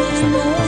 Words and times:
我。 0.00 0.67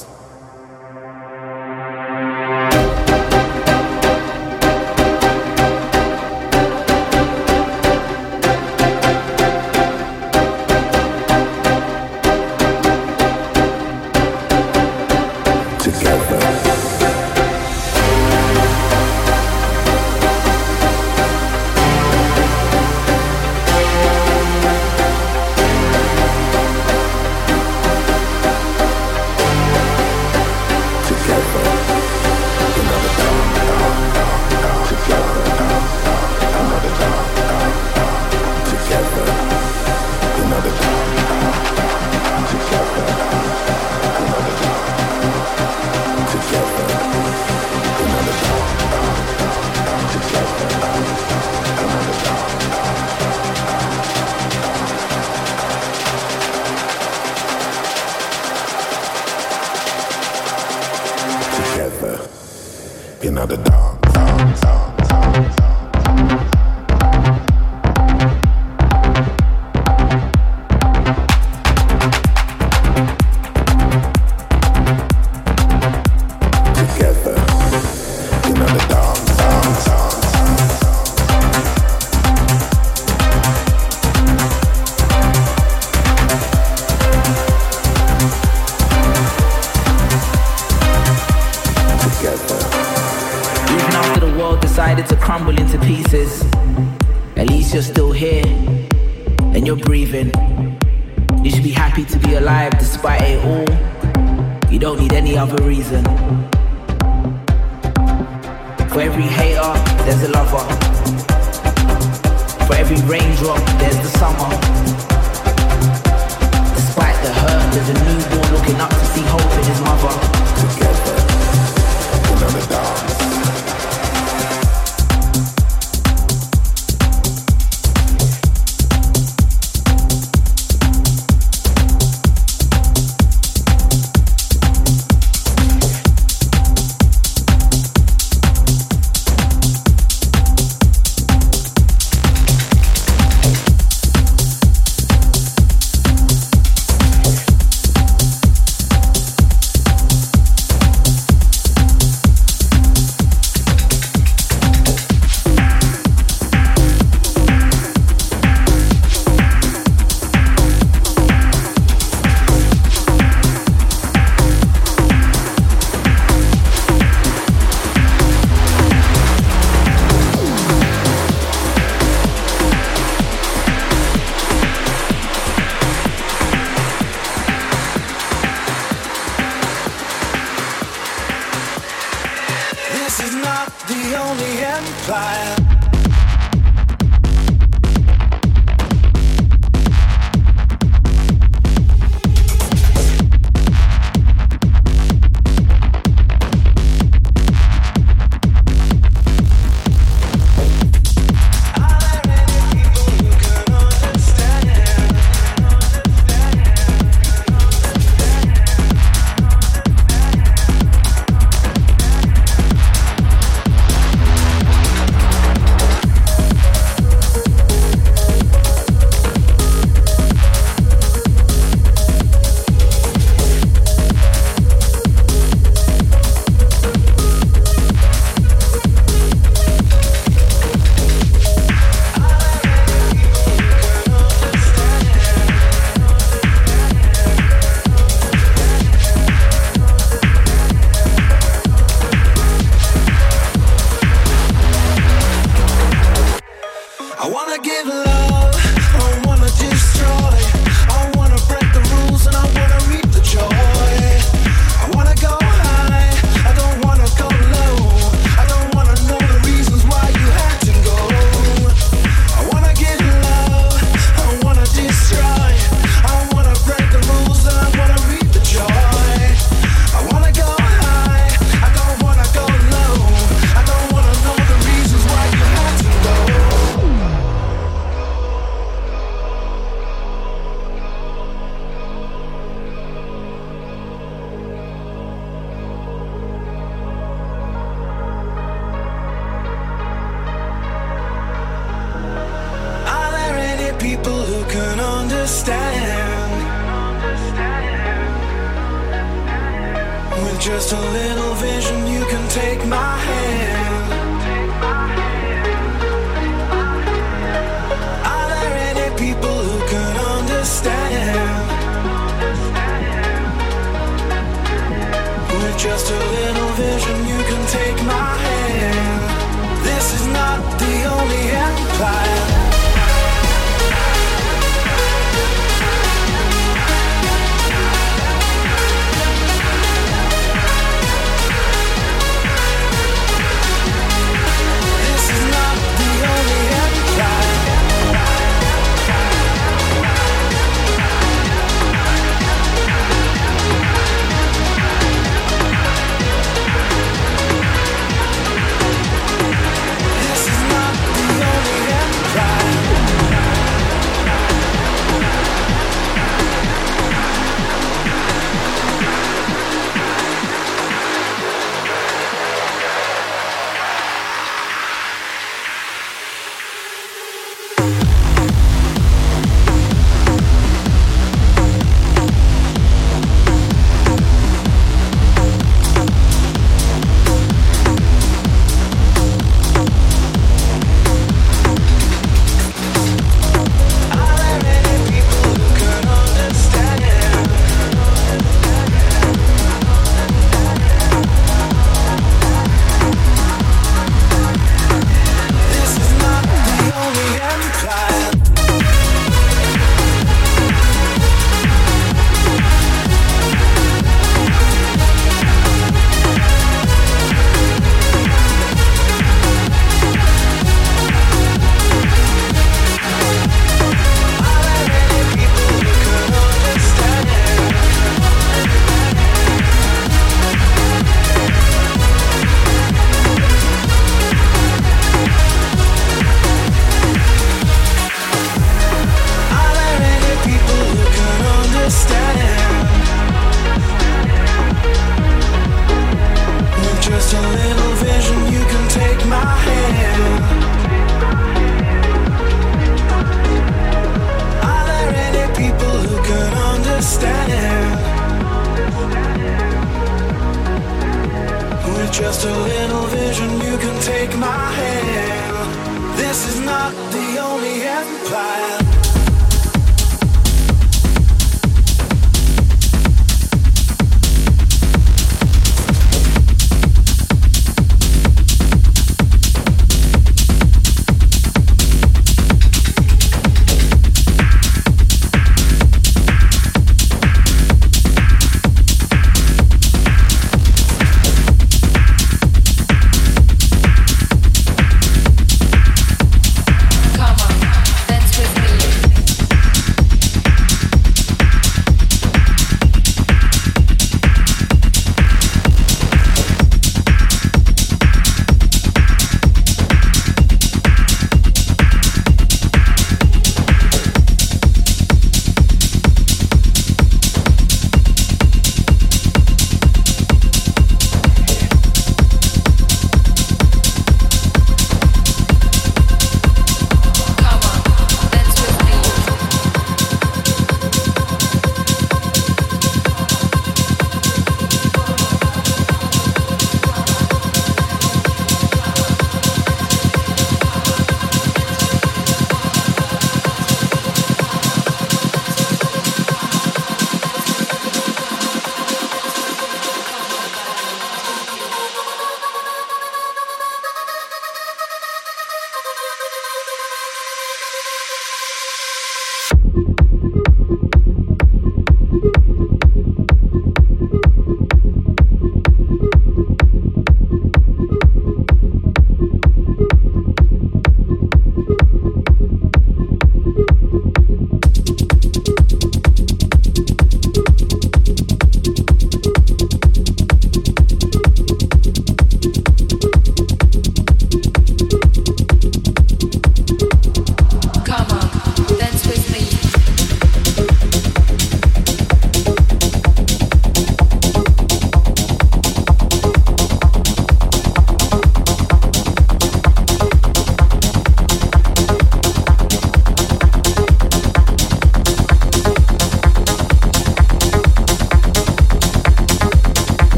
looking 118.61 119.00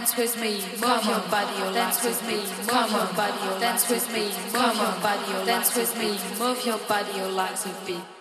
dance 0.00 0.16
with 0.16 0.40
me, 0.40 0.52
move 0.80 1.04
your 1.04 1.20
body, 1.28 1.74
dance 1.74 2.02
with 2.02 2.26
me, 2.26 2.36
move 2.36 2.90
your 2.90 3.06
body, 3.12 3.60
dance 3.60 3.90
with 3.90 4.10
me, 4.14 4.22
move 4.50 4.76
your 4.76 4.94
body, 5.02 5.44
dance 5.44 5.76
with 5.76 5.98
me, 5.98 6.18
move 6.38 6.64
your 6.64 6.78
body, 6.88 7.18
your 7.18 7.28
legs 7.28 7.66
a 7.66 7.86
beat. 7.86 8.19